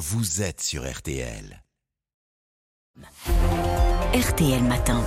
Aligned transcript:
vous 0.00 0.40
êtes 0.40 0.62
sur 0.62 0.90
RTL. 0.90 1.62
RTL 4.14 4.62
Matin. 4.62 5.04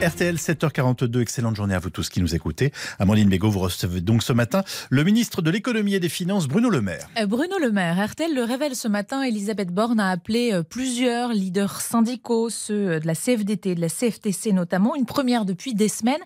RTL 0.00 0.36
7h42, 0.36 1.20
excellente 1.20 1.56
journée 1.56 1.74
à 1.74 1.80
vous 1.80 1.90
tous 1.90 2.08
qui 2.08 2.20
nous 2.20 2.36
écoutez. 2.36 2.72
Amandine 3.00 3.28
Bégaud, 3.28 3.50
vous 3.50 3.58
recevez 3.58 4.00
donc 4.00 4.22
ce 4.22 4.32
matin 4.32 4.62
le 4.90 5.02
ministre 5.02 5.42
de 5.42 5.50
l'économie 5.50 5.94
et 5.94 5.98
des 5.98 6.08
finances, 6.08 6.46
Bruno 6.46 6.70
Le 6.70 6.80
Maire. 6.80 7.08
Euh, 7.18 7.26
Bruno 7.26 7.58
Le 7.58 7.72
Maire, 7.72 8.10
RTL 8.10 8.32
le 8.32 8.44
révèle 8.44 8.76
ce 8.76 8.86
matin, 8.86 9.24
Elisabeth 9.24 9.74
Borne 9.74 9.98
a 9.98 10.10
appelé 10.10 10.52
euh, 10.52 10.62
plusieurs 10.62 11.32
leaders 11.32 11.80
syndicaux, 11.80 12.48
ceux 12.48 12.90
euh, 12.90 13.00
de 13.00 13.08
la 13.08 13.16
CFDT, 13.16 13.74
de 13.74 13.80
la 13.80 13.88
CFTC 13.88 14.52
notamment, 14.52 14.94
une 14.94 15.04
première 15.04 15.44
depuis 15.44 15.74
des 15.74 15.88
semaines. 15.88 16.22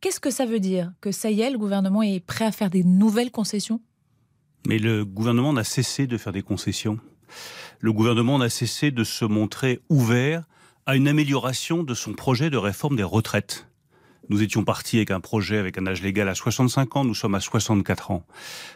Qu'est-ce 0.00 0.18
que 0.18 0.30
ça 0.30 0.46
veut 0.46 0.60
dire? 0.60 0.92
Que 1.02 1.12
ça 1.12 1.30
y 1.30 1.42
est, 1.42 1.50
le 1.50 1.58
gouvernement 1.58 2.02
est 2.02 2.20
prêt 2.20 2.46
à 2.46 2.52
faire 2.52 2.70
des 2.70 2.84
nouvelles 2.84 3.30
concessions? 3.30 3.82
Mais 4.66 4.78
le 4.78 5.04
gouvernement 5.04 5.52
n'a 5.52 5.64
cessé 5.64 6.06
de 6.06 6.18
faire 6.18 6.32
des 6.32 6.42
concessions. 6.42 6.98
Le 7.80 7.92
gouvernement 7.92 8.38
n'a 8.38 8.50
cessé 8.50 8.90
de 8.90 9.04
se 9.04 9.24
montrer 9.24 9.80
ouvert 9.88 10.44
à 10.86 10.96
une 10.96 11.08
amélioration 11.08 11.82
de 11.82 11.94
son 11.94 12.12
projet 12.12 12.50
de 12.50 12.56
réforme 12.56 12.96
des 12.96 13.02
retraites. 13.02 13.66
Nous 14.28 14.42
étions 14.42 14.62
partis 14.62 14.98
avec 14.98 15.10
un 15.10 15.20
projet 15.20 15.58
avec 15.58 15.76
un 15.76 15.86
âge 15.86 16.02
légal 16.02 16.28
à 16.28 16.34
65 16.34 16.96
ans, 16.96 17.04
nous 17.04 17.14
sommes 17.14 17.34
à 17.34 17.40
64 17.40 18.12
ans. 18.12 18.24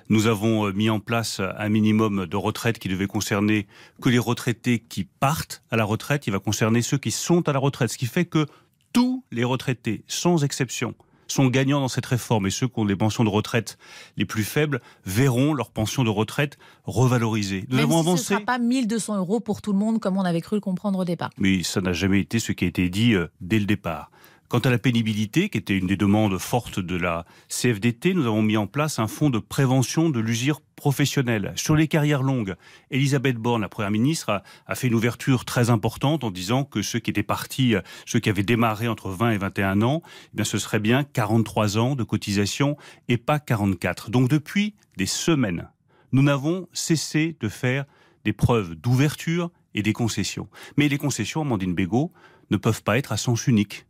Nous 0.09 0.27
avons 0.27 0.67
euh, 0.67 0.73
mis 0.73 0.91
en 0.91 0.99
place 0.99 1.41
un 1.41 1.69
minimum 1.69 2.27
de 2.27 2.37
retraite 2.37 2.81
qui 2.81 2.89
devait 2.89 3.07
concerner 3.07 3.69
que 4.03 4.09
les 4.09 4.19
retraités 4.19 4.81
qui 4.81 5.05
partent 5.05 5.63
à 5.71 5.77
la 5.77 5.85
retraite, 5.85 6.27
il 6.27 6.33
va 6.33 6.41
concerner 6.41 6.83
ceux 6.83 6.99
qui 6.99 7.13
sont 7.13 7.49
à 7.49 7.53
la 7.53 7.61
retraite, 7.61 7.91
ce 7.91 7.99
qui 7.99 8.07
fait 8.07 8.25
que 8.25 8.47
tous 8.93 9.25
les 9.31 9.45
retraités, 9.45 10.03
sans 10.09 10.43
exception, 10.43 10.95
sont 11.27 11.47
gagnants 11.47 11.81
dans 11.81 11.89
cette 11.89 12.07
réforme 12.07 12.47
et 12.47 12.51
ceux 12.51 12.69
qui 12.69 12.79
ont 12.79 12.85
des 12.85 12.97
pensions 12.97 13.25
de 13.25 13.29
retraite 13.29 13.79
les 14.17 14.25
plus 14.25 14.45
faibles 14.45 14.81
verront 15.05 15.55
leur 15.55 15.71
pension 15.71 16.05
de 16.05 16.11
retraite 16.11 16.59
revalorisée. 16.85 17.65
Nous 17.69 17.77
Même 17.77 17.87
avons 17.87 18.03
si 18.03 18.09
avancé. 18.09 18.25
Ce 18.25 18.35
ne 18.35 18.39
sera 18.39 18.47
pas 18.47 18.59
1200 18.59 19.19
euros 19.19 19.41
pour 19.41 19.63
tout 19.63 19.73
le 19.73 19.79
monde 19.79 20.01
comme 20.01 20.17
on 20.17 20.25
avait 20.25 20.41
cru 20.41 20.57
le 20.57 20.61
comprendre 20.61 20.99
au 20.99 21.05
départ. 21.05 21.31
Mais 21.39 21.63
ça 21.63 21.81
n'a 21.81 21.93
jamais 21.93 22.21
été 22.21 22.39
ce 22.39 22.53
qui 22.53 22.65
a 22.65 22.69
été 22.69 22.89
dit 22.89 23.15
euh, 23.15 23.29
dès 23.41 23.59
le 23.59 23.67
départ. 23.67 24.11
Quant 24.49 24.59
à 24.59 24.71
la 24.71 24.79
pénibilité, 24.79 25.49
qui 25.49 25.59
était 25.59 25.77
une 25.77 25.87
des 25.87 25.97
demandes 25.97 26.39
fortes 26.39 26.79
de 26.79 26.97
la 26.97 27.25
CFDT, 27.49 28.13
nous 28.13 28.27
avons 28.27 28.43
mis 28.43 28.59
en 28.59 28.67
place 28.67 28.99
un 28.99 29.07
fonds 29.07 29.31
de 29.31 29.39
prévention 29.39 30.11
de 30.11 30.21
l'usure 30.21 30.61
professionnelle. 30.77 31.53
Sur 31.57 31.75
les 31.75 31.89
carrières 31.89 32.23
longues, 32.23 32.55
Elisabeth 32.91 33.37
Borne, 33.37 33.63
la 33.63 33.71
Première 33.71 33.91
ministre, 33.91 34.43
a, 34.67 34.75
fait 34.75 34.89
une 34.89 34.95
ouverture 34.95 35.47
très 35.47 35.71
importante 35.71 36.25
en 36.25 36.31
disant 36.31 36.65
que 36.65 36.83
ceux 36.83 36.99
qui 36.99 37.11
étaient 37.11 37.23
partis, 37.23 37.75
ceux 38.05 38.21
qui 38.21 38.29
avaient 38.29 38.43
démarré 38.43 38.87
entre 38.87 39.09
20 39.09 39.31
et 39.31 39.39
21 39.39 39.81
ans, 39.83 40.03
eh 40.05 40.37
bien 40.37 40.45
ce 40.45 40.59
serait 40.59 40.79
bien 40.79 41.05
43 41.05 41.79
ans 41.79 41.97
de 41.97 42.05
cotisation 42.05 42.77
et 43.09 43.17
pas 43.17 43.39
44. 43.39 44.11
Donc 44.11 44.29
depuis 44.29 44.75
des 44.99 45.07
semaines, 45.07 45.71
nous 46.13 46.23
n'avons 46.23 46.69
cessé 46.75 47.35
de 47.41 47.49
faire 47.49 47.87
des 48.25 48.35
preuves 48.35 48.75
d'ouverture 48.75 49.51
et 49.75 49.83
des 49.83 49.95
concessions. 49.95 50.49
Mais 50.77 50.89
les 50.89 50.99
concessions, 50.99 51.41
Amandine 51.41 51.75
Bégaud, 51.75 52.13
ne 52.51 52.57
peuvent 52.59 52.83
pas 52.83 52.99
être 52.99 53.13
à 53.13 53.17
sens 53.17 53.47
unique. 53.47 53.87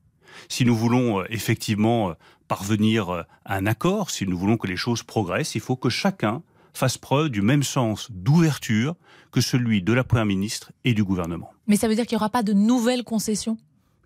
Si 0.49 0.65
nous 0.65 0.75
voulons 0.75 1.21
euh, 1.21 1.25
effectivement 1.31 2.11
euh, 2.11 2.15
parvenir 2.49 3.11
euh, 3.11 3.23
à 3.45 3.57
un 3.57 3.67
accord, 3.67 4.11
si 4.11 4.27
nous 4.27 4.37
voulons 4.37 4.57
que 4.57 4.67
les 4.67 4.77
choses 4.77 5.03
progressent, 5.03 5.55
il 5.55 5.61
faut 5.61 5.77
que 5.77 5.89
chacun 5.89 6.43
fasse 6.73 6.99
preuve 6.99 7.29
du 7.29 7.43
même 7.43 7.63
sens 7.63 8.11
d'ouverture 8.11 8.97
que 9.31 9.41
celui 9.41 9.83
de 9.83 9.93
la 9.93 10.05
Première 10.05 10.27
ministre 10.27 10.73
et 10.85 10.95
du 10.95 11.05
gouvernement. 11.05 11.53
Mais 11.67 11.77
ça 11.77 11.89
veut 11.89 11.95
dire 11.95 12.07
qu'il 12.07 12.17
n'y 12.17 12.21
aura 12.21 12.31
pas 12.31 12.43
de 12.43 12.53
nouvelles 12.53 13.05
concessions? 13.05 13.57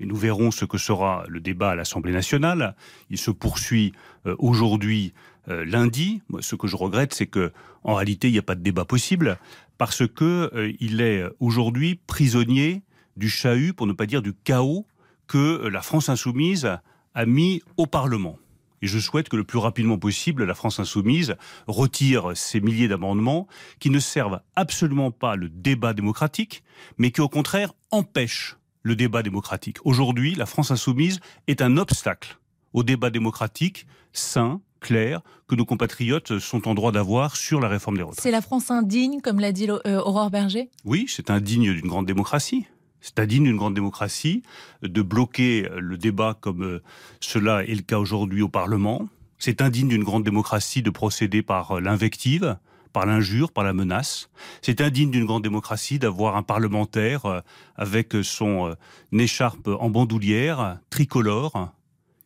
Et 0.00 0.06
nous 0.06 0.16
verrons 0.16 0.50
ce 0.50 0.64
que 0.64 0.78
sera 0.78 1.24
le 1.28 1.40
débat 1.40 1.70
à 1.70 1.74
l'Assemblée 1.74 2.12
nationale. 2.12 2.76
Il 3.10 3.18
se 3.18 3.32
poursuit 3.32 3.92
aujourd'hui 4.38 5.12
lundi. 5.46 6.22
ce 6.38 6.54
que 6.54 6.68
je 6.68 6.76
regrette, 6.76 7.14
c'est 7.14 7.26
que 7.26 7.52
en 7.82 7.94
réalité, 7.94 8.28
il 8.28 8.32
n'y 8.32 8.38
a 8.38 8.42
pas 8.42 8.54
de 8.54 8.62
débat 8.62 8.84
possible 8.84 9.38
parce 9.76 10.06
que 10.06 10.72
il 10.78 11.00
est 11.00 11.24
aujourd'hui 11.40 11.98
prisonnier 12.06 12.82
du 13.18 13.28
chahut, 13.28 13.72
pour 13.72 13.86
ne 13.86 13.92
pas 13.92 14.06
dire 14.06 14.22
du 14.22 14.32
chaos 14.32 14.86
que 15.28 15.68
la 15.68 15.82
France 15.82 16.08
insoumise 16.08 16.78
a 17.14 17.26
mis 17.26 17.62
au 17.76 17.86
Parlement. 17.86 18.38
Et 18.80 18.86
je 18.86 18.98
souhaite 18.98 19.28
que 19.28 19.36
le 19.36 19.44
plus 19.44 19.58
rapidement 19.58 19.98
possible, 19.98 20.44
la 20.44 20.54
France 20.54 20.78
insoumise 20.78 21.36
retire 21.66 22.32
ces 22.34 22.60
milliers 22.60 22.88
d'amendements 22.88 23.48
qui 23.80 23.90
ne 23.90 23.98
servent 23.98 24.40
absolument 24.56 25.10
pas 25.10 25.36
le 25.36 25.48
débat 25.48 25.94
démocratique, 25.94 26.62
mais 26.96 27.10
qui 27.10 27.20
au 27.20 27.28
contraire 27.28 27.72
empêchent 27.90 28.56
le 28.82 28.94
débat 28.94 29.22
démocratique. 29.22 29.78
Aujourd'hui, 29.84 30.34
la 30.34 30.46
France 30.46 30.70
insoumise 30.70 31.20
est 31.48 31.60
un 31.60 31.76
obstacle 31.76 32.38
au 32.72 32.82
débat 32.82 33.10
démocratique 33.10 33.86
sain, 34.12 34.60
clair, 34.80 35.22
que 35.48 35.56
nos 35.56 35.64
compatriotes 35.64 36.38
sont 36.38 36.68
en 36.68 36.74
droit 36.74 36.92
d'avoir 36.92 37.36
sur 37.36 37.60
la 37.60 37.68
réforme 37.68 37.96
des 37.96 38.02
retraites. 38.02 38.20
C'est 38.20 38.30
la 38.30 38.40
France 38.40 38.70
indigne, 38.70 39.20
comme 39.20 39.40
l'a 39.40 39.52
dit 39.52 39.68
euh, 39.68 40.00
Aurore 40.00 40.30
Berger? 40.30 40.70
Oui, 40.84 41.06
c'est 41.08 41.30
indigne 41.30 41.74
d'une 41.74 41.88
grande 41.88 42.06
démocratie. 42.06 42.66
C'est 43.00 43.18
indigne 43.20 43.44
d'une 43.44 43.56
grande 43.56 43.74
démocratie 43.74 44.42
de 44.82 45.02
bloquer 45.02 45.68
le 45.76 45.96
débat 45.96 46.36
comme 46.40 46.62
euh, 46.62 46.82
cela 47.20 47.64
est 47.64 47.74
le 47.74 47.82
cas 47.82 47.98
aujourd'hui 47.98 48.42
au 48.42 48.48
Parlement. 48.48 49.08
C'est 49.38 49.62
indigne 49.62 49.88
d'une 49.88 50.04
grande 50.04 50.24
démocratie 50.24 50.82
de 50.82 50.90
procéder 50.90 51.42
par 51.42 51.72
euh, 51.72 51.80
l'invective, 51.80 52.58
par 52.92 53.06
l'injure, 53.06 53.52
par 53.52 53.64
la 53.64 53.72
menace. 53.72 54.30
C'est 54.62 54.80
indigne 54.80 55.10
d'une 55.10 55.26
grande 55.26 55.42
démocratie 55.42 55.98
d'avoir 55.98 56.36
un 56.36 56.42
parlementaire 56.42 57.26
euh, 57.26 57.40
avec 57.76 58.16
son 58.22 58.74
écharpe 59.12 59.68
en 59.68 59.90
bandoulière, 59.90 60.78
tricolore, 60.90 61.72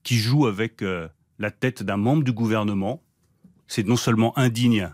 qui 0.02 0.16
joue 0.16 0.46
avec 0.46 0.82
la 1.38 1.50
tête 1.52 1.84
d'un 1.84 1.96
membre 1.96 2.24
du 2.24 2.32
gouvernement. 2.32 3.02
C'est 3.68 3.86
non 3.86 3.96
seulement 3.96 4.36
indigne, 4.36 4.90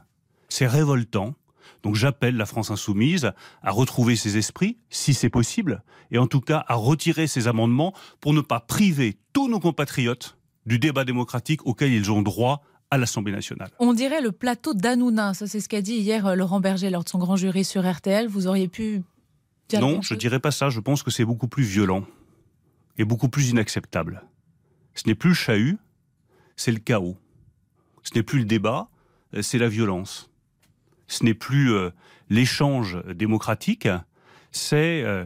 c'est 0.48 0.66
révoltant. 0.66 1.34
Donc 1.82 1.94
j'appelle 1.94 2.36
la 2.36 2.46
France 2.46 2.70
insoumise 2.70 3.32
à 3.62 3.70
retrouver 3.70 4.16
ses 4.16 4.36
esprits, 4.36 4.78
si 4.90 5.14
c'est 5.14 5.30
possible, 5.30 5.82
et 6.10 6.18
en 6.18 6.26
tout 6.26 6.40
cas 6.40 6.64
à 6.68 6.74
retirer 6.74 7.26
ces 7.26 7.48
amendements 7.48 7.94
pour 8.20 8.32
ne 8.32 8.40
pas 8.40 8.60
priver 8.60 9.16
tous 9.32 9.48
nos 9.48 9.60
compatriotes 9.60 10.36
du 10.66 10.78
débat 10.78 11.04
démocratique 11.04 11.66
auquel 11.66 11.92
ils 11.92 12.10
ont 12.10 12.22
droit 12.22 12.62
à 12.90 12.98
l'Assemblée 12.98 13.32
nationale. 13.32 13.70
On 13.78 13.92
dirait 13.92 14.20
le 14.20 14.32
plateau 14.32 14.74
d'Anouna, 14.74 15.34
ça 15.34 15.46
c'est 15.46 15.60
ce 15.60 15.68
qu'a 15.68 15.82
dit 15.82 15.96
hier 15.96 16.26
euh, 16.26 16.34
Laurent 16.34 16.60
Berger 16.60 16.90
lors 16.90 17.04
de 17.04 17.08
son 17.08 17.18
grand 17.18 17.36
jury 17.36 17.64
sur 17.64 17.88
RTL. 17.88 18.28
Vous 18.28 18.46
auriez 18.46 18.68
pu 18.68 19.02
dire 19.68 19.80
Non, 19.80 20.00
je 20.02 20.14
ne 20.14 20.18
dirais 20.18 20.40
pas 20.40 20.50
ça. 20.50 20.70
Je 20.70 20.80
pense 20.80 21.02
que 21.02 21.10
c'est 21.10 21.24
beaucoup 21.24 21.48
plus 21.48 21.64
violent 21.64 22.04
et 22.96 23.04
beaucoup 23.04 23.28
plus 23.28 23.50
inacceptable. 23.50 24.24
Ce 24.94 25.06
n'est 25.06 25.14
plus 25.14 25.30
le 25.30 25.34
chahut, 25.34 25.78
c'est 26.56 26.72
le 26.72 26.78
chaos. 26.78 27.16
Ce 28.02 28.14
n'est 28.14 28.22
plus 28.22 28.38
le 28.38 28.44
débat, 28.46 28.88
euh, 29.34 29.42
c'est 29.42 29.58
la 29.58 29.68
violence 29.68 30.30
ce 31.08 31.24
n'est 31.24 31.34
plus 31.34 31.72
euh, 31.72 31.91
l'échange 32.28 32.98
démocratique, 33.14 33.88
c'est 34.52 35.02
euh, 35.02 35.24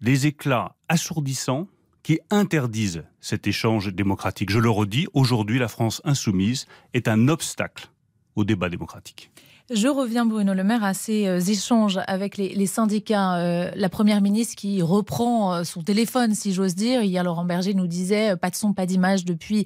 les 0.00 0.26
éclats 0.26 0.74
assourdissants 0.88 1.68
qui 2.02 2.18
interdisent 2.30 3.04
cet 3.20 3.46
échange 3.46 3.92
démocratique. 3.92 4.50
Je 4.50 4.58
le 4.58 4.70
redis, 4.70 5.06
aujourd'hui, 5.12 5.58
la 5.58 5.68
France 5.68 6.00
insoumise 6.04 6.66
est 6.94 7.08
un 7.08 7.28
obstacle 7.28 7.90
au 8.34 8.44
débat 8.44 8.68
démocratique. 8.68 9.30
Je 9.68 9.88
reviens, 9.88 10.24
Bruno 10.24 10.54
Le 10.54 10.62
Maire, 10.62 10.84
à 10.84 10.94
ces 10.94 11.26
euh, 11.26 11.40
échanges 11.40 11.98
avec 12.06 12.36
les, 12.36 12.66
syndicats. 12.66 13.72
la 13.74 13.88
Première 13.88 14.20
ministre 14.20 14.54
qui 14.54 14.80
reprend 14.80 15.64
son 15.64 15.82
téléphone, 15.82 16.34
si 16.34 16.52
j'ose 16.52 16.76
dire. 16.76 17.02
Hier, 17.02 17.24
Laurent 17.24 17.44
Berger 17.44 17.74
nous 17.74 17.88
disait 17.88 18.36
pas 18.36 18.50
de 18.50 18.54
son, 18.54 18.72
pas 18.72 18.86
d'image 18.86 19.24
depuis 19.24 19.64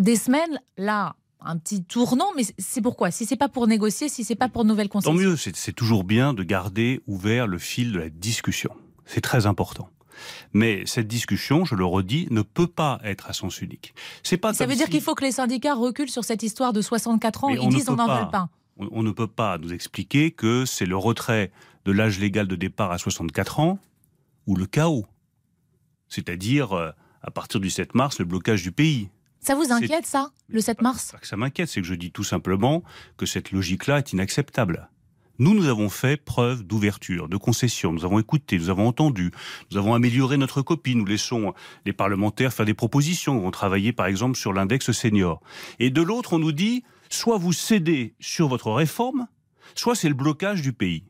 des 0.00 0.16
semaines. 0.16 0.60
Là, 0.76 1.14
un 1.40 1.56
petit 1.56 1.84
tournant, 1.84 2.30
mais 2.36 2.42
c'est 2.58 2.82
pourquoi? 2.82 3.10
Si 3.10 3.26
c'est 3.26 3.36
pas 3.36 3.48
pour 3.48 3.66
négocier, 3.66 4.08
si 4.08 4.24
c'est 4.24 4.34
pas 4.34 4.48
pour 4.48 4.64
nouvelles 4.64 4.88
concessions. 4.88 5.12
Tant 5.12 5.18
mieux, 5.18 5.36
c'est 5.36 5.72
toujours 5.72 6.04
bien 6.04 6.34
de 6.34 6.42
garder 6.42 7.00
ouvert 7.06 7.46
le 7.46 7.58
fil 7.58 7.92
de 7.92 7.98
la 7.98 8.10
discussion. 8.10 8.70
C'est 9.04 9.20
très 9.20 9.46
important. 9.46 9.88
Mais 10.52 10.82
cette 10.84 11.06
discussion, 11.06 11.64
je 11.64 11.74
le 11.74 11.84
redis, 11.84 12.26
ne 12.30 12.42
peut 12.42 12.66
pas 12.66 13.00
être 13.04 13.30
à 13.30 13.32
sens 13.32 13.60
unique. 13.60 13.94
C'est 14.22 14.36
pas. 14.36 14.52
Ça 14.52 14.66
veut 14.66 14.74
dire 14.74 14.88
qu'il 14.88 15.00
faut 15.00 15.14
que 15.14 15.24
les 15.24 15.32
syndicats 15.32 15.74
reculent 15.74 16.10
sur 16.10 16.24
cette 16.24 16.42
histoire 16.42 16.72
de 16.72 16.82
64 16.82 17.44
ans. 17.44 17.48
Ils 17.50 17.68
disent 17.68 17.88
on 17.88 17.96
n'en 17.96 18.24
veut 18.24 18.30
pas. 18.30 18.48
On, 18.76 19.02
ne 19.02 19.10
peut 19.10 19.26
pas 19.26 19.58
nous 19.58 19.72
expliquer 19.72 20.30
que 20.30 20.64
c'est 20.64 20.86
le 20.86 20.96
retrait 20.96 21.50
de 21.84 21.90
l'âge 21.90 22.20
légal 22.20 22.46
de 22.46 22.54
départ 22.54 22.92
à 22.92 22.98
64 22.98 23.58
ans 23.58 23.78
ou 24.46 24.54
le 24.54 24.66
chaos. 24.66 25.04
C'est-à-dire, 26.08 26.72
euh, 26.72 26.90
à 27.22 27.32
partir 27.32 27.58
du 27.58 27.70
7 27.70 27.96
mars, 27.96 28.20
le 28.20 28.24
blocage 28.24 28.62
du 28.62 28.70
pays. 28.70 29.08
Ça 29.40 29.54
vous 29.54 29.72
inquiète, 29.72 30.06
ça, 30.06 30.30
le 30.48 30.60
7 30.60 30.82
mars 30.82 31.14
Ça 31.22 31.36
m'inquiète, 31.36 31.68
c'est 31.68 31.80
que 31.80 31.86
je 31.86 31.94
dis 31.94 32.10
tout 32.10 32.24
simplement 32.24 32.82
que 33.16 33.26
cette 33.26 33.52
logique-là 33.52 33.98
est 33.98 34.12
inacceptable. 34.12 34.88
Nous, 35.40 35.54
nous 35.54 35.68
avons 35.68 35.88
fait 35.88 36.16
preuve 36.16 36.64
d'ouverture, 36.64 37.28
de 37.28 37.36
concession. 37.36 37.92
Nous 37.92 38.04
avons 38.04 38.18
écouté, 38.18 38.58
nous 38.58 38.70
avons 38.70 38.88
entendu, 38.88 39.30
nous 39.70 39.78
avons 39.78 39.94
amélioré 39.94 40.36
notre 40.36 40.62
copie. 40.62 40.96
Nous 40.96 41.04
laissons 41.04 41.54
les 41.86 41.92
parlementaires 41.92 42.52
faire 42.52 42.66
des 42.66 42.74
propositions. 42.74 43.34
Nous 43.34 43.40
avons 43.40 43.52
travaillé, 43.52 43.92
par 43.92 44.06
exemple, 44.06 44.36
sur 44.36 44.52
l'index 44.52 44.90
senior. 44.90 45.40
Et 45.78 45.90
de 45.90 46.02
l'autre, 46.02 46.32
on 46.32 46.40
nous 46.40 46.50
dit, 46.50 46.82
soit 47.08 47.38
vous 47.38 47.52
cédez 47.52 48.14
sur 48.18 48.48
votre 48.48 48.72
réforme, 48.72 49.28
soit 49.76 49.94
c'est 49.94 50.08
le 50.08 50.14
blocage 50.14 50.60
du 50.60 50.72
pays. 50.72 51.04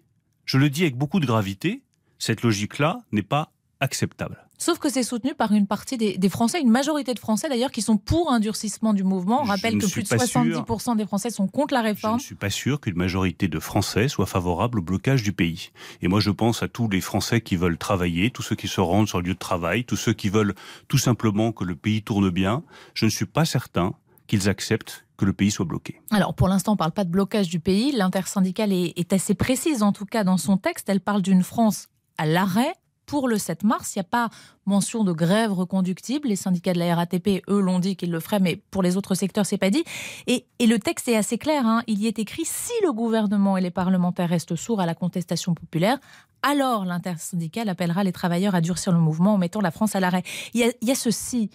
Je 0.44 0.58
le 0.58 0.68
dis 0.68 0.82
avec 0.82 0.96
beaucoup 0.96 1.20
de 1.20 1.26
gravité, 1.26 1.82
cette 2.18 2.42
logique-là 2.42 3.00
n'est 3.12 3.22
pas 3.22 3.52
acceptable. 3.80 4.47
Sauf 4.58 4.78
que 4.78 4.90
c'est 4.90 5.04
soutenu 5.04 5.34
par 5.34 5.52
une 5.52 5.66
partie 5.66 5.96
des, 5.96 6.28
Français, 6.28 6.60
une 6.60 6.70
majorité 6.70 7.14
de 7.14 7.18
Français 7.18 7.48
d'ailleurs, 7.48 7.70
qui 7.70 7.80
sont 7.80 7.96
pour 7.96 8.32
un 8.32 8.40
durcissement 8.40 8.92
du 8.92 9.04
mouvement. 9.04 9.40
On 9.42 9.44
rappelle 9.44 9.78
que 9.78 9.86
plus 9.86 10.02
de 10.02 10.08
70% 10.08 10.96
des 10.96 11.06
Français 11.06 11.30
sont 11.30 11.46
contre 11.46 11.74
la 11.74 11.80
réforme. 11.80 12.18
Je 12.18 12.24
ne 12.24 12.26
suis 12.26 12.34
pas 12.34 12.50
sûr 12.50 12.80
qu'une 12.80 12.96
majorité 12.96 13.46
de 13.46 13.60
Français 13.60 14.08
soit 14.08 14.26
favorable 14.26 14.80
au 14.80 14.82
blocage 14.82 15.22
du 15.22 15.32
pays. 15.32 15.70
Et 16.02 16.08
moi, 16.08 16.18
je 16.18 16.30
pense 16.30 16.62
à 16.62 16.68
tous 16.68 16.88
les 16.88 17.00
Français 17.00 17.40
qui 17.40 17.56
veulent 17.56 17.78
travailler, 17.78 18.30
tous 18.30 18.42
ceux 18.42 18.56
qui 18.56 18.68
se 18.68 18.80
rendent 18.80 19.08
sur 19.08 19.20
le 19.20 19.28
lieu 19.28 19.34
de 19.34 19.38
travail, 19.38 19.84
tous 19.84 19.96
ceux 19.96 20.12
qui 20.12 20.28
veulent 20.28 20.54
tout 20.88 20.98
simplement 20.98 21.52
que 21.52 21.64
le 21.64 21.76
pays 21.76 22.02
tourne 22.02 22.28
bien. 22.30 22.64
Je 22.94 23.04
ne 23.04 23.10
suis 23.10 23.26
pas 23.26 23.44
certain 23.44 23.94
qu'ils 24.26 24.48
acceptent 24.48 25.04
que 25.16 25.24
le 25.24 25.32
pays 25.32 25.50
soit 25.50 25.64
bloqué. 25.64 26.00
Alors 26.10 26.34
pour 26.34 26.48
l'instant, 26.48 26.72
on 26.72 26.74
ne 26.74 26.78
parle 26.78 26.92
pas 26.92 27.04
de 27.04 27.10
blocage 27.10 27.48
du 27.48 27.60
pays. 27.60 27.92
L'intersyndicale 27.92 28.72
est, 28.72 29.12
assez 29.12 29.34
précise, 29.34 29.82
en 29.82 29.92
tout 29.92 30.06
cas 30.06 30.24
dans 30.24 30.36
son 30.36 30.56
texte. 30.56 30.88
Elle 30.88 31.00
parle 31.00 31.22
d'une 31.22 31.42
France 31.42 31.88
à 32.18 32.26
l'arrêt 32.26 32.72
pour 33.08 33.26
le 33.26 33.38
7 33.38 33.64
mars. 33.64 33.96
Il 33.96 33.98
n'y 33.98 34.02
a 34.02 34.04
pas 34.04 34.28
mention 34.66 35.02
de 35.02 35.12
grève 35.12 35.52
reconductible. 35.52 36.28
Les 36.28 36.36
syndicats 36.36 36.74
de 36.74 36.78
la 36.78 36.94
RATP, 36.94 37.42
eux, 37.48 37.60
l'ont 37.60 37.80
dit 37.80 37.96
qu'ils 37.96 38.12
le 38.12 38.20
feraient, 38.20 38.38
mais 38.38 38.56
pour 38.70 38.82
les 38.82 38.96
autres 38.96 39.16
secteurs, 39.16 39.46
c'est 39.46 39.58
pas 39.58 39.70
dit. 39.70 39.82
Et, 40.28 40.44
le 40.60 40.76
texte 40.76 41.08
est 41.08 41.16
assez 41.16 41.38
clair. 41.38 41.66
Hein. 41.66 41.82
Il 41.86 41.98
y 41.98 42.06
est 42.06 42.18
écrit 42.18 42.44
si 42.44 42.72
le 42.84 42.92
gouvernement 42.92 43.56
et 43.56 43.60
les 43.60 43.70
parlementaires 43.70 44.28
restent 44.28 44.54
sourds 44.54 44.80
à 44.80 44.86
la 44.86 44.94
contestation 44.94 45.54
populaire, 45.54 45.98
alors 46.42 46.84
l'intersyndicale 46.84 47.68
appellera 47.68 48.04
les 48.04 48.12
travailleurs 48.12 48.54
à 48.54 48.60
durcir 48.60 48.92
le 48.92 48.98
mouvement 48.98 49.34
en 49.34 49.38
mettant 49.38 49.60
la 49.60 49.70
France 49.70 49.96
à 49.96 50.00
l'arrêt. 50.00 50.22
Il, 50.54 50.70
y 50.80 50.90
a 50.90 50.94
ceci. 50.94 51.50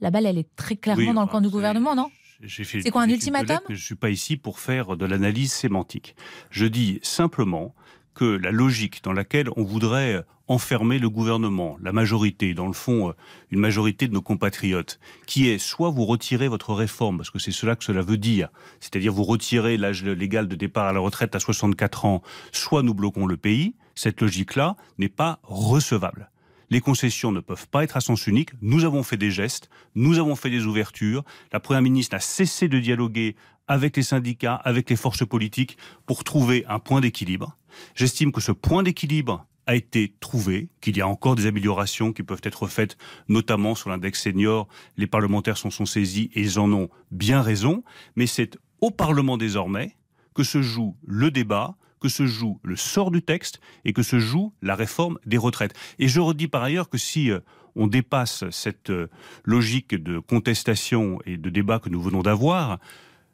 La 0.00 0.10
balle, 0.10 0.26
elle 0.26 0.38
est 0.38 0.54
très 0.56 0.76
clairement 0.76 1.14
dans 1.14 1.22
le 1.22 1.28
camp 1.28 1.40
du 1.40 1.50
gouvernement, 1.50 1.94
non? 1.94 2.10
c'est 2.46 2.90
quoi 2.90 3.02
un 3.02 3.08
ultimatum? 3.08 3.60
Je 3.68 3.74
ne 3.74 3.78
suis 3.78 3.94
pas 3.94 4.10
ici 4.10 4.36
pour 4.36 4.58
faire 4.58 4.96
de 4.96 5.04
l'analyse 5.06 5.52
sémantique. 5.52 6.16
Je 6.50 6.66
dis 6.66 6.98
simplement 7.02 7.74
que 8.14 8.24
la 8.24 8.50
logique 8.50 9.02
dans 9.02 9.12
laquelle 9.12 9.48
on 9.56 9.64
voudrait 9.64 10.24
enfermer 10.48 10.98
le 10.98 11.08
gouvernement, 11.08 11.78
la 11.82 11.92
majorité, 11.92 12.54
dans 12.54 12.66
le 12.66 12.72
fond, 12.72 13.08
euh, 13.08 13.12
une 13.50 13.60
majorité 13.60 14.08
de 14.08 14.12
nos 14.12 14.22
compatriotes, 14.22 14.98
qui 15.26 15.48
est 15.48 15.58
soit 15.58 15.90
vous 15.90 16.04
retirez 16.04 16.48
votre 16.48 16.74
réforme, 16.74 17.18
parce 17.18 17.30
que 17.30 17.38
c'est 17.38 17.52
cela 17.52 17.76
que 17.76 17.84
cela 17.84 18.02
veut 18.02 18.18
dire, 18.18 18.48
c'est-à-dire 18.80 19.12
vous 19.12 19.24
retirez 19.24 19.76
l'âge 19.76 20.04
légal 20.04 20.48
de 20.48 20.56
départ 20.56 20.86
à 20.86 20.92
la 20.92 21.00
retraite 21.00 21.34
à 21.34 21.40
64 21.40 22.04
ans, 22.04 22.22
soit 22.50 22.82
nous 22.82 22.94
bloquons 22.94 23.26
le 23.26 23.36
pays, 23.36 23.74
cette 23.94 24.20
logique-là 24.20 24.76
n'est 24.98 25.08
pas 25.08 25.38
recevable. 25.42 26.30
Les 26.70 26.80
concessions 26.80 27.32
ne 27.32 27.40
peuvent 27.40 27.68
pas 27.68 27.84
être 27.84 27.98
à 27.98 28.00
sens 28.00 28.26
unique. 28.26 28.52
Nous 28.62 28.86
avons 28.86 29.02
fait 29.02 29.18
des 29.18 29.30
gestes, 29.30 29.68
nous 29.94 30.18
avons 30.18 30.36
fait 30.36 30.48
des 30.48 30.64
ouvertures. 30.64 31.22
La 31.52 31.60
Première 31.60 31.82
ministre 31.82 32.16
a 32.16 32.18
cessé 32.18 32.66
de 32.66 32.78
dialoguer 32.78 33.36
avec 33.68 33.94
les 33.94 34.02
syndicats, 34.02 34.54
avec 34.54 34.88
les 34.88 34.96
forces 34.96 35.26
politiques, 35.26 35.76
pour 36.06 36.24
trouver 36.24 36.64
un 36.68 36.78
point 36.78 37.02
d'équilibre. 37.02 37.58
J'estime 37.94 38.32
que 38.32 38.40
ce 38.40 38.52
point 38.52 38.82
d'équilibre 38.82 39.46
a 39.66 39.76
été 39.76 40.14
trouvé, 40.20 40.68
qu'il 40.80 40.96
y 40.96 41.00
a 41.00 41.08
encore 41.08 41.36
des 41.36 41.46
améliorations 41.46 42.12
qui 42.12 42.22
peuvent 42.22 42.40
être 42.42 42.66
faites, 42.66 42.96
notamment 43.28 43.74
sur 43.74 43.90
l'index 43.90 44.20
senior. 44.20 44.68
Les 44.96 45.06
parlementaires 45.06 45.56
s'en 45.56 45.70
sont 45.70 45.86
saisis 45.86 46.30
et 46.34 46.40
ils 46.40 46.58
en 46.58 46.72
ont 46.72 46.88
bien 47.10 47.42
raison. 47.42 47.84
Mais 48.16 48.26
c'est 48.26 48.58
au 48.80 48.90
Parlement 48.90 49.36
désormais 49.36 49.96
que 50.34 50.42
se 50.42 50.62
joue 50.62 50.96
le 51.06 51.30
débat, 51.30 51.76
que 52.00 52.08
se 52.08 52.26
joue 52.26 52.58
le 52.64 52.74
sort 52.74 53.10
du 53.10 53.22
texte 53.22 53.60
et 53.84 53.92
que 53.92 54.02
se 54.02 54.18
joue 54.18 54.52
la 54.62 54.74
réforme 54.74 55.18
des 55.26 55.38
retraites. 55.38 55.74
Et 55.98 56.08
je 56.08 56.20
redis 56.20 56.48
par 56.48 56.62
ailleurs 56.62 56.88
que 56.88 56.98
si 56.98 57.30
euh, 57.30 57.40
on 57.76 57.86
dépasse 57.86 58.44
cette 58.50 58.90
euh, 58.90 59.08
logique 59.44 59.94
de 59.94 60.18
contestation 60.18 61.20
et 61.24 61.36
de 61.36 61.50
débat 61.50 61.78
que 61.78 61.88
nous 61.88 62.02
venons 62.02 62.22
d'avoir, 62.22 62.78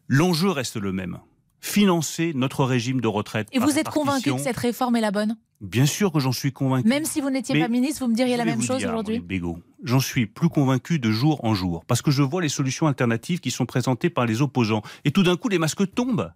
l'enjeu 0.09 0.51
reste 0.51 0.77
le 0.77 0.93
même 0.93 1.19
financer 1.61 2.33
notre 2.35 2.65
régime 2.65 3.01
de 3.01 3.09
retraite. 3.09 3.49
Et 3.53 3.59
vous 3.59 3.79
êtes 3.79 3.89
convaincu 3.89 4.33
que 4.33 4.39
cette 4.39 4.57
réforme 4.57 4.97
est 4.97 5.01
la 5.01 5.11
bonne? 5.11 5.37
Bien 5.61 5.87
sûr 5.87 6.13
que 6.13 6.21
j'en 6.21 6.33
suis 6.33 6.53
convaincu. 6.53 6.89
Même 6.89 7.05
si 7.05 7.21
vous 7.21 7.31
n'étiez 7.31 7.59
pas 7.59 7.69
ministre, 7.69 8.05
vous 8.05 8.11
me 8.11 8.15
diriez 8.15 8.37
la 8.37 8.45
même 8.45 8.63
chose 8.63 8.85
aujourd'hui? 8.85 9.23
J'en 9.85 10.01
suis 10.01 10.27
plus 10.27 10.49
convaincu 10.49 10.99
de 10.99 11.11
jour 11.11 11.45
en 11.45 11.55
jour, 11.55 11.85
parce 11.87 12.03
que 12.03 12.11
je 12.11 12.23
vois 12.23 12.43
les 12.43 12.49
solutions 12.49 12.87
alternatives 12.87 13.41
qui 13.41 13.51
sont 13.51 13.67
présentées 13.67 14.11
par 14.11 14.27
les 14.27 14.43
opposants. 14.43 14.83
Et 15.05 15.11
tout 15.11 15.23
d'un 15.23 15.37
coup, 15.37 15.49
les 15.49 15.59
masques 15.59 15.95
tombent. 15.95 16.33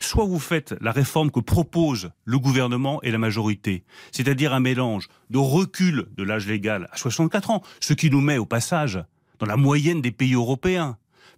Soit 0.00 0.24
vous 0.24 0.38
faites 0.38 0.74
la 0.80 0.90
réforme 0.90 1.30
que 1.30 1.40
propose 1.40 2.10
le 2.24 2.38
gouvernement 2.38 3.02
et 3.02 3.10
la 3.10 3.18
majorité, 3.18 3.84
c'est-à-dire 4.10 4.54
un 4.54 4.60
mélange 4.60 5.08
de 5.28 5.36
recul 5.36 6.06
de 6.16 6.22
l'âge 6.22 6.46
légal 6.46 6.88
à 6.92 6.96
64 6.96 7.50
ans, 7.50 7.62
ce 7.80 7.92
qui 7.92 8.08
nous 8.08 8.22
met 8.22 8.38
au 8.38 8.46
passage 8.46 9.04
dans 9.38 9.44
la 9.44 9.58
moyenne 9.58 10.00
des 10.00 10.12
pays 10.12 10.32
européens 10.32 10.96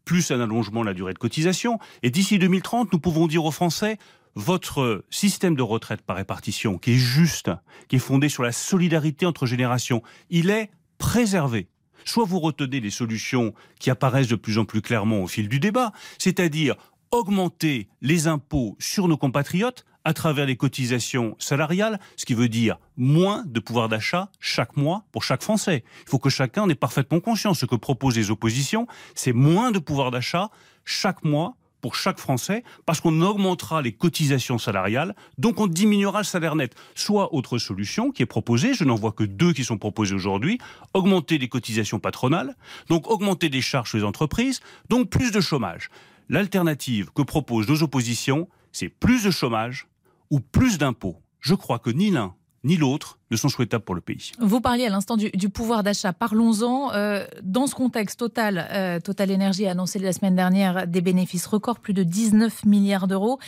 plus 0.09 0.31
un 0.31 0.41
allongement 0.41 0.81
de 0.81 0.87
la 0.87 0.95
durée 0.95 1.13
de 1.13 1.19
cotisation. 1.19 1.79
Et 2.03 2.09
d'ici 2.09 2.39
2030, 2.39 2.95
nous 2.95 2.99
pouvons 2.99 3.27
dire 3.27 3.45
aux 3.45 3.51
Français, 3.51 3.99
votre 4.37 5.05
système 5.11 5.55
de 5.55 5.61
retraite 5.61 6.01
par 6.01 6.17
répartition, 6.17 6.79
qui 6.79 6.93
est 6.93 6.97
juste, 6.97 7.51
qui 7.89 7.97
est 7.97 7.99
fondé 7.99 8.31
sur 8.31 8.43
la 8.43 8.53
solidarité 8.53 9.27
entre 9.27 9.45
générations, 9.45 10.03
il 10.31 10.49
est 10.49 10.71
préservé. 10.97 11.69
Soit 12.07 12.25
vous 12.25 12.41
retenez 12.41 12.81
les 12.81 12.89
solutions 12.89 13.53
qui 13.79 13.91
apparaissent 13.91 14.29
de 14.29 14.37
plus 14.37 14.57
en 14.57 14.65
plus 14.65 14.81
clairement 14.81 15.23
au 15.23 15.27
fil 15.27 15.47
du 15.47 15.61
débat, 15.61 15.93
c'est-à-dire 16.17 16.77
augmenter 17.11 17.89
les 18.01 18.29
impôts 18.29 18.77
sur 18.79 19.09
nos 19.09 19.19
compatriotes 19.19 19.85
à 20.09 20.15
travers 20.15 20.47
les 20.47 20.57
cotisations 20.57 21.37
salariales, 21.39 22.01
ce 22.17 22.25
qui 22.25 22.33
veut 22.33 22.49
dire 22.49 22.79
moins 22.97 23.45
de 23.45 23.61
pouvoir 23.61 23.91
d'achat 23.91 24.31
chaque 24.41 24.75
mois 24.75 25.05
pour 25.13 25.23
chaque 25.23 25.43
Français. 25.43 25.85
Il 26.07 26.09
faut 26.09 26.19
que 26.19 26.31
chacun 26.31 26.63
en 26.63 26.69
ait 26.71 26.75
parfaitement 26.75 27.21
conscience. 27.21 27.59
Ce 27.59 27.67
que 27.67 27.77
proposent 27.77 28.17
les 28.17 28.31
oppositions, 28.31 28.87
c'est 29.15 29.35
moins 29.35 29.71
de 29.71 29.79
pouvoir 29.79 30.11
d'achat 30.11 30.49
chaque 30.87 31.25
mois 31.25 31.57
pour 31.83 31.95
chaque 31.95 32.19
Français, 32.19 32.65
parce 32.87 33.03
qu'on 33.03 33.21
augmentera 33.21 33.83
les 33.83 33.93
cotisations 33.93 34.57
salariales, 34.57 35.15
donc 35.37 35.61
on 35.61 35.67
diminuera 35.67 36.21
le 36.21 36.25
salaire 36.25 36.57
net. 36.57 36.75
Soit 36.95 37.35
autre 37.35 37.59
solution 37.59 38.11
qui 38.11 38.23
est 38.23 38.27
proposée, 38.27 38.73
je 38.73 38.85
n'en 38.85 38.95
vois 38.95 39.13
que 39.13 39.25
deux 39.25 39.53
qui 39.53 39.63
sont 39.63 39.77
proposées 39.77 40.15
aujourd'hui, 40.15 40.59
augmenter 40.95 41.37
les 41.37 41.49
cotisations 41.49 41.99
patronales, 41.99 42.57
donc 42.89 43.11
augmenter 43.11 43.51
les 43.51 43.61
charges 43.61 43.91
sur 43.91 43.99
les 43.99 44.05
entreprises, 44.05 44.61
donc 44.89 45.11
plus 45.11 45.33
de 45.33 45.41
chômage. 45.43 45.91
L'alternative 46.31 47.11
que 47.15 47.23
proposent 47.23 47.69
nos 47.69 47.83
oppositions, 47.83 48.49
c'est 48.73 48.89
plus 48.89 49.25
de 49.25 49.31
chômage, 49.31 49.87
ou 50.31 50.41
plus 50.41 50.79
d'impôts. 50.79 51.17
Je 51.41 51.55
crois 51.55 51.79
que 51.79 51.91
ni 51.91 52.11
l'un 52.11 52.35
ni 52.65 52.77
l'autre 52.77 53.19
ne 53.31 53.37
sont 53.37 53.49
souhaitables 53.49 53.85
pour 53.85 53.95
le 53.95 54.01
pays. 54.01 54.33
Vous 54.41 54.61
parliez 54.61 54.87
à 54.87 54.89
l'instant 54.89 55.17
du, 55.17 55.49
pouvoir 55.49 55.83
d'achat. 55.83 56.13
Parlons-en. 56.13 56.93
Euh, 56.93 57.25
dans 57.43 57.67
ce 57.67 57.75
contexte, 57.75 58.19
Total, 58.19 58.69
euh, 58.71 59.01
Total 59.01 59.33
Energy 59.33 59.67
a 59.67 59.73
annoncé 59.73 59.99
la 59.99 60.13
semaine 60.13 60.35
dernière 60.35 60.87
des 60.87 61.01
bénéfices 61.01 61.47
records, 61.47 61.79
plus 61.79 61.95
de 61.95 62.03
19 62.03 62.65
milliards 62.65 63.07
d'euros. 63.07 63.39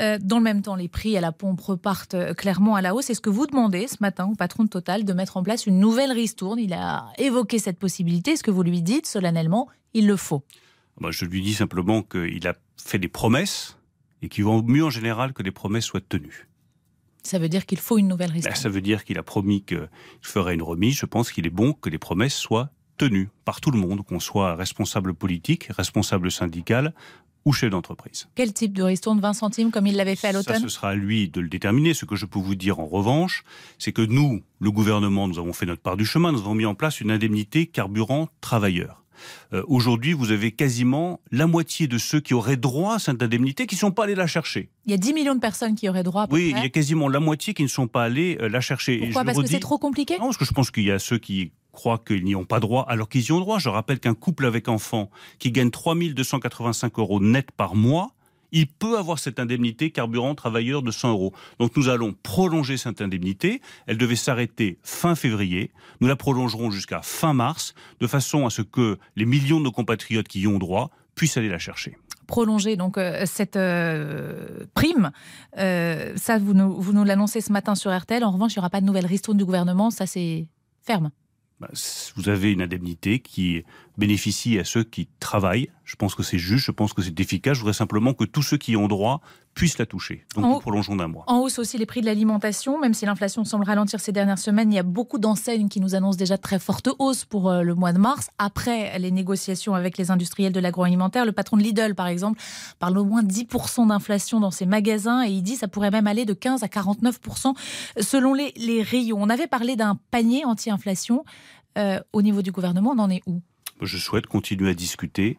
Euh, 0.00 0.18
dans 0.20 0.38
le 0.38 0.44
même 0.44 0.62
temps, 0.62 0.76
les 0.76 0.88
prix 0.88 1.16
à 1.16 1.20
la 1.20 1.32
pompe 1.32 1.60
repartent 1.60 2.34
clairement 2.34 2.74
à 2.74 2.82
la 2.82 2.94
hausse. 2.94 3.08
Est-ce 3.10 3.20
que 3.20 3.30
vous 3.30 3.46
demandez 3.46 3.88
ce 3.88 3.96
matin 4.00 4.28
au 4.30 4.34
patron 4.34 4.64
de 4.64 4.68
Total 4.68 5.04
de 5.04 5.12
mettre 5.12 5.36
en 5.36 5.42
place 5.42 5.66
une 5.66 5.78
nouvelle 5.78 6.12
ristourne 6.12 6.58
Il 6.58 6.72
a 6.72 7.06
évoqué 7.18 7.58
cette 7.58 7.78
possibilité. 7.78 8.32
Est-ce 8.32 8.44
que 8.44 8.50
vous 8.50 8.62
lui 8.62 8.82
dites 8.82 9.06
solennellement 9.06 9.68
il 9.92 10.06
le 10.06 10.16
faut 10.16 10.44
bah, 11.00 11.08
Je 11.10 11.24
lui 11.24 11.42
dis 11.42 11.54
simplement 11.54 12.02
qu'il 12.02 12.46
a 12.46 12.54
fait 12.76 12.98
des 12.98 13.08
promesses 13.08 13.76
et 14.22 14.28
qui 14.28 14.42
vont 14.42 14.62
mieux 14.62 14.84
en 14.84 14.90
général 14.90 15.32
que 15.32 15.42
les 15.42 15.50
promesses 15.50 15.84
soient 15.84 16.00
tenues. 16.00 16.48
Ça 17.22 17.38
veut 17.38 17.48
dire 17.48 17.66
qu'il 17.66 17.78
faut 17.78 17.98
une 17.98 18.08
nouvelle 18.08 18.30
ristourne. 18.30 18.56
ça 18.56 18.68
veut 18.68 18.80
dire 18.80 19.04
qu'il 19.04 19.18
a 19.18 19.22
promis 19.22 19.62
qu'il 19.62 19.88
ferait 20.22 20.54
une 20.54 20.62
remise. 20.62 20.96
Je 20.96 21.06
pense 21.06 21.30
qu'il 21.30 21.46
est 21.46 21.50
bon 21.50 21.72
que 21.72 21.90
les 21.90 21.98
promesses 21.98 22.34
soient 22.34 22.70
tenues 22.96 23.28
par 23.44 23.60
tout 23.60 23.70
le 23.70 23.78
monde, 23.78 24.04
qu'on 24.04 24.20
soit 24.20 24.54
responsable 24.54 25.14
politique, 25.14 25.68
responsable 25.70 26.30
syndical 26.30 26.94
ou 27.44 27.52
chef 27.52 27.70
d'entreprise. 27.70 28.28
Quel 28.34 28.52
type 28.52 28.74
de 28.74 28.82
ristourne 28.82 29.20
20 29.20 29.32
centimes 29.32 29.70
comme 29.70 29.86
il 29.86 29.96
l'avait 29.96 30.16
fait 30.16 30.28
à 30.28 30.32
l'automne 30.32 30.56
Ça, 30.56 30.62
ce 30.62 30.68
sera 30.68 30.90
à 30.90 30.94
lui 30.94 31.28
de 31.28 31.40
le 31.40 31.48
déterminer. 31.48 31.94
Ce 31.94 32.04
que 32.04 32.16
je 32.16 32.26
peux 32.26 32.38
vous 32.38 32.54
dire 32.54 32.78
en 32.80 32.86
revanche, 32.86 33.44
c'est 33.78 33.92
que 33.92 34.02
nous, 34.02 34.42
le 34.58 34.70
gouvernement, 34.70 35.28
nous 35.28 35.38
avons 35.38 35.52
fait 35.52 35.66
notre 35.66 35.82
part 35.82 35.96
du 35.96 36.04
chemin. 36.04 36.32
Nous 36.32 36.40
avons 36.40 36.54
mis 36.54 36.66
en 36.66 36.74
place 36.74 37.00
une 37.00 37.10
indemnité 37.10 37.66
carburant 37.66 38.28
travailleur. 38.40 38.99
Euh, 39.52 39.62
aujourd'hui, 39.66 40.12
vous 40.12 40.30
avez 40.30 40.52
quasiment 40.52 41.20
la 41.30 41.46
moitié 41.46 41.86
de 41.86 41.98
ceux 41.98 42.20
qui 42.20 42.34
auraient 42.34 42.56
droit 42.56 42.94
à 42.94 42.98
cette 42.98 43.22
indemnité 43.22 43.66
qui 43.66 43.74
ne 43.74 43.80
sont 43.80 43.90
pas 43.90 44.04
allés 44.04 44.14
la 44.14 44.26
chercher. 44.26 44.70
Il 44.86 44.90
y 44.90 44.94
a 44.94 44.98
10 44.98 45.12
millions 45.12 45.34
de 45.34 45.40
personnes 45.40 45.74
qui 45.74 45.88
auraient 45.88 46.02
droit. 46.02 46.22
À 46.22 46.28
oui, 46.30 46.52
il 46.56 46.62
y 46.62 46.66
a 46.66 46.68
quasiment 46.68 47.08
la 47.08 47.20
moitié 47.20 47.54
qui 47.54 47.62
ne 47.62 47.68
sont 47.68 47.88
pas 47.88 48.04
allés 48.04 48.38
euh, 48.40 48.48
la 48.48 48.60
chercher. 48.60 48.98
Pourquoi 48.98 49.24
Parce 49.24 49.38
que 49.38 49.46
c'est 49.46 49.60
trop 49.60 49.78
compliqué? 49.78 50.14
Non, 50.18 50.26
parce 50.26 50.36
que 50.36 50.44
je 50.44 50.52
pense 50.52 50.70
qu'il 50.70 50.84
y 50.84 50.90
a 50.90 50.98
ceux 50.98 51.18
qui 51.18 51.52
croient 51.72 52.02
qu'ils 52.04 52.24
n'y 52.24 52.34
ont 52.34 52.44
pas 52.44 52.60
droit 52.60 52.84
alors 52.88 53.08
qu'ils 53.08 53.26
y 53.26 53.32
ont 53.32 53.40
droit. 53.40 53.58
Je 53.58 53.68
rappelle 53.68 54.00
qu'un 54.00 54.14
couple 54.14 54.46
avec 54.46 54.68
enfant 54.68 55.10
qui 55.38 55.52
gagne 55.52 55.70
3285 55.70 56.98
euros 56.98 57.20
net 57.20 57.50
par 57.52 57.74
mois 57.74 58.12
il 58.52 58.66
peut 58.66 58.98
avoir 58.98 59.18
cette 59.18 59.38
indemnité 59.38 59.90
carburant 59.90 60.34
travailleur 60.34 60.82
de 60.82 60.90
100 60.90 61.10
euros. 61.10 61.32
Donc 61.58 61.76
nous 61.76 61.88
allons 61.88 62.14
prolonger 62.22 62.76
cette 62.76 63.00
indemnité. 63.00 63.60
Elle 63.86 63.98
devait 63.98 64.16
s'arrêter 64.16 64.78
fin 64.82 65.14
février. 65.14 65.70
Nous 66.00 66.08
la 66.08 66.16
prolongerons 66.16 66.70
jusqu'à 66.70 67.02
fin 67.02 67.32
mars, 67.32 67.74
de 68.00 68.06
façon 68.06 68.46
à 68.46 68.50
ce 68.50 68.62
que 68.62 68.98
les 69.16 69.26
millions 69.26 69.58
de 69.58 69.64
nos 69.64 69.72
compatriotes 69.72 70.28
qui 70.28 70.40
y 70.40 70.46
ont 70.46 70.58
droit 70.58 70.90
puissent 71.14 71.36
aller 71.36 71.48
la 71.48 71.58
chercher 71.58 71.96
prolonger 72.30 72.76
donc 72.76 72.96
euh, 72.96 73.24
cette 73.26 73.56
euh, 73.56 74.64
prime. 74.72 75.10
Euh, 75.58 76.12
ça, 76.16 76.38
vous 76.38 76.54
nous, 76.54 76.80
vous 76.80 76.92
nous 76.92 77.04
l'annoncez 77.04 77.40
ce 77.40 77.52
matin 77.52 77.74
sur 77.74 77.94
RTL. 77.94 78.24
En 78.24 78.30
revanche, 78.30 78.54
il 78.54 78.58
n'y 78.58 78.60
aura 78.60 78.70
pas 78.70 78.80
de 78.80 78.86
nouvelle 78.86 79.06
ristourne 79.06 79.36
du 79.36 79.44
gouvernement. 79.44 79.90
Ça, 79.90 80.06
c'est 80.06 80.46
ferme. 80.82 81.10
Bah, 81.58 81.68
vous 82.16 82.28
avez 82.30 82.52
une 82.52 82.62
indemnité 82.62 83.18
qui 83.18 83.64
bénéficie 84.00 84.58
à 84.58 84.64
ceux 84.64 84.82
qui 84.82 85.08
travaillent. 85.20 85.70
Je 85.84 85.94
pense 85.94 86.16
que 86.16 86.24
c'est 86.24 86.38
juste, 86.38 86.64
je 86.64 86.72
pense 86.72 86.92
que 86.92 87.02
c'est 87.02 87.18
efficace. 87.20 87.54
Je 87.54 87.60
voudrais 87.60 87.74
simplement 87.74 88.14
que 88.14 88.24
tous 88.24 88.42
ceux 88.42 88.56
qui 88.56 88.72
y 88.72 88.76
ont 88.76 88.88
droit 88.88 89.20
puissent 89.54 89.78
la 89.78 89.86
toucher. 89.86 90.24
Donc 90.34 90.44
nous 90.44 90.58
prolongeons 90.60 90.96
d'un 90.96 91.08
mois. 91.08 91.24
En 91.26 91.38
hausse 91.40 91.58
aussi 91.58 91.76
les 91.76 91.86
prix 91.86 92.00
de 92.00 92.06
l'alimentation, 92.06 92.78
même 92.78 92.94
si 92.94 93.04
l'inflation 93.04 93.44
semble 93.44 93.64
ralentir 93.64 94.00
ces 94.00 94.12
dernières 94.12 94.38
semaines, 94.38 94.72
il 94.72 94.76
y 94.76 94.78
a 94.78 94.84
beaucoup 94.84 95.18
d'enseignes 95.18 95.68
qui 95.68 95.80
nous 95.80 95.94
annoncent 95.94 96.16
déjà 96.16 96.36
de 96.36 96.42
très 96.42 96.58
fortes 96.58 96.88
hausses 96.98 97.24
pour 97.24 97.50
euh, 97.50 97.62
le 97.62 97.74
mois 97.74 97.92
de 97.92 97.98
mars. 97.98 98.30
Après 98.38 98.98
les 98.98 99.10
négociations 99.10 99.74
avec 99.74 99.98
les 99.98 100.10
industriels 100.10 100.52
de 100.52 100.60
l'agroalimentaire, 100.60 101.24
le 101.24 101.32
patron 101.32 101.56
de 101.56 101.62
Lidl, 101.62 101.94
par 101.94 102.06
exemple, 102.06 102.40
parle 102.78 102.96
au 102.98 103.04
moins 103.04 103.22
10% 103.22 103.88
d'inflation 103.88 104.40
dans 104.40 104.50
ses 104.50 104.66
magasins 104.66 105.24
et 105.24 105.30
il 105.30 105.42
dit 105.42 105.54
que 105.54 105.60
ça 105.60 105.68
pourrait 105.68 105.90
même 105.90 106.06
aller 106.06 106.24
de 106.24 106.34
15 106.34 106.62
à 106.62 106.66
49% 106.66 107.54
selon 108.00 108.34
les, 108.34 108.52
les 108.56 108.82
rayons. 108.82 109.18
On 109.20 109.28
avait 109.28 109.48
parlé 109.48 109.76
d'un 109.76 109.98
panier 110.10 110.44
anti-inflation. 110.44 111.24
Euh, 111.78 112.00
au 112.12 112.22
niveau 112.22 112.42
du 112.42 112.50
gouvernement, 112.50 112.92
on 112.96 112.98
en 112.98 113.10
est 113.10 113.22
où? 113.26 113.40
Je 113.86 113.98
souhaite 113.98 114.26
continuer 114.26 114.70
à 114.70 114.74
discuter. 114.74 115.38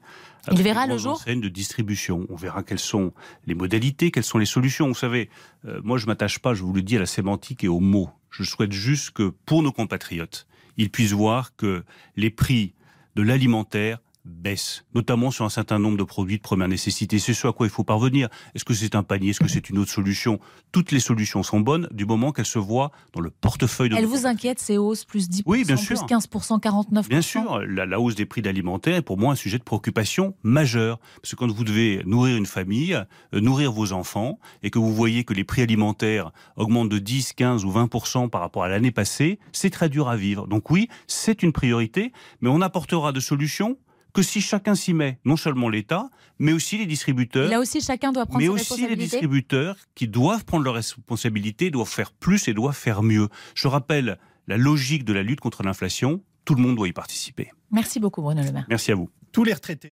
Il 0.51 0.61
verra 0.61 0.87
le 0.87 0.97
jour 0.97 1.21
de 1.25 1.47
distribution. 1.47 2.25
On 2.29 2.35
verra 2.35 2.63
quelles 2.63 2.79
sont 2.79 3.13
les 3.45 3.53
modalités, 3.53 4.11
quelles 4.11 4.23
sont 4.23 4.39
les 4.39 4.45
solutions. 4.45 4.87
Vous 4.87 4.95
savez, 4.95 5.29
euh, 5.65 5.81
moi 5.83 5.97
je 5.97 6.07
m'attache 6.07 6.39
pas, 6.39 6.53
je 6.53 6.63
vous 6.63 6.73
le 6.73 6.81
dis, 6.81 6.97
à 6.97 6.99
la 6.99 7.05
sémantique 7.05 7.63
et 7.63 7.67
aux 7.67 7.79
mots. 7.79 8.09
Je 8.31 8.43
souhaite 8.43 8.71
juste 8.71 9.11
que 9.11 9.33
pour 9.45 9.61
nos 9.61 9.71
compatriotes, 9.71 10.47
ils 10.77 10.89
puissent 10.89 11.11
voir 11.11 11.55
que 11.55 11.83
les 12.15 12.29
prix 12.29 12.73
de 13.15 13.21
l'alimentaire 13.21 13.99
baisse, 14.25 14.85
notamment 14.93 15.31
sur 15.31 15.45
un 15.45 15.49
certain 15.49 15.79
nombre 15.79 15.97
de 15.97 16.03
produits 16.03 16.37
de 16.37 16.41
première 16.41 16.67
nécessité. 16.67 17.19
C'est 17.19 17.33
ce 17.33 17.47
à 17.47 17.53
quoi 17.53 17.65
il 17.65 17.69
faut 17.69 17.83
parvenir. 17.83 18.29
Est-ce 18.55 18.65
que 18.65 18.73
c'est 18.73 18.95
un 18.95 19.03
panier? 19.03 19.31
Est-ce 19.31 19.39
que 19.39 19.47
c'est 19.47 19.69
une 19.69 19.77
autre 19.77 19.91
solution? 19.91 20.39
Toutes 20.71 20.91
les 20.91 20.99
solutions 20.99 21.43
sont 21.43 21.59
bonnes 21.59 21.87
du 21.91 22.05
moment 22.05 22.31
qu'elles 22.31 22.45
se 22.45 22.59
voient 22.59 22.91
dans 23.13 23.21
le 23.21 23.29
portefeuille 23.29 23.89
de 23.89 23.95
Elle 23.95 24.05
vous 24.05 24.25
inquiète 24.25 24.59
ces 24.59 24.77
hausses 24.77 25.05
plus 25.05 25.29
10%, 25.29 25.43
oui, 25.45 25.63
bien 25.65 25.75
sûr. 25.75 26.05
plus 26.05 26.15
15%, 26.15 26.61
49% 26.61 27.07
Bien 27.07 27.21
sûr, 27.21 27.61
la, 27.61 27.99
hausse 27.99 28.15
des 28.15 28.25
prix 28.25 28.41
d'alimentaire 28.41 28.95
est 28.95 29.01
pour 29.01 29.17
moi 29.17 29.33
un 29.33 29.35
sujet 29.35 29.57
de 29.57 29.63
préoccupation 29.63 30.35
majeur. 30.43 30.99
Parce 31.21 31.31
que 31.31 31.35
quand 31.35 31.51
vous 31.51 31.63
devez 31.63 32.03
nourrir 32.05 32.37
une 32.37 32.45
famille, 32.45 32.93
euh, 32.93 33.41
nourrir 33.41 33.71
vos 33.71 33.91
enfants, 33.91 34.39
et 34.63 34.69
que 34.69 34.79
vous 34.79 34.93
voyez 34.93 35.23
que 35.23 35.33
les 35.33 35.43
prix 35.43 35.61
alimentaires 35.61 36.31
augmentent 36.57 36.89
de 36.89 36.99
10, 36.99 37.33
15 37.33 37.65
ou 37.65 37.71
20% 37.71 38.29
par 38.29 38.41
rapport 38.41 38.63
à 38.63 38.69
l'année 38.69 38.91
passée, 38.91 39.39
c'est 39.51 39.69
très 39.69 39.89
dur 39.89 40.09
à 40.09 40.15
vivre. 40.15 40.47
Donc 40.47 40.69
oui, 40.69 40.87
c'est 41.07 41.43
une 41.43 41.51
priorité, 41.51 42.11
mais 42.41 42.49
on 42.49 42.61
apportera 42.61 43.11
de 43.11 43.19
solutions 43.19 43.77
que 44.13 44.21
si 44.21 44.41
chacun 44.41 44.75
s'y 44.75 44.93
met, 44.93 45.19
non 45.25 45.37
seulement 45.37 45.69
l'État, 45.69 46.09
mais 46.39 46.53
aussi 46.53 46.77
les 46.77 46.85
distributeurs. 46.85 47.49
Là 47.49 47.59
aussi, 47.59 47.81
chacun 47.81 48.11
doit 48.11 48.25
prendre 48.25 48.39
mais 48.39 48.47
aussi 48.47 48.87
les 48.87 48.95
distributeurs 48.95 49.75
qui 49.95 50.07
doivent 50.07 50.45
prendre 50.45 50.63
leurs 50.63 50.73
responsabilités, 50.73 51.71
doivent 51.71 51.89
faire 51.89 52.11
plus 52.11 52.47
et 52.47 52.53
doivent 52.53 52.75
faire 52.75 53.03
mieux. 53.03 53.27
Je 53.55 53.67
rappelle 53.67 54.17
la 54.47 54.57
logique 54.57 55.05
de 55.05 55.13
la 55.13 55.23
lutte 55.23 55.39
contre 55.39 55.63
l'inflation. 55.63 56.23
Tout 56.45 56.55
le 56.55 56.61
monde 56.61 56.75
doit 56.75 56.87
y 56.87 56.93
participer. 56.93 57.51
Merci 57.71 57.99
beaucoup, 57.99 58.21
Bruno 58.21 58.43
Le 58.43 58.51
Maire. 58.51 58.65
Merci 58.67 58.91
à 58.91 58.95
vous. 58.95 59.09
Tous 59.31 59.43
les 59.43 59.53
retraités. 59.53 59.91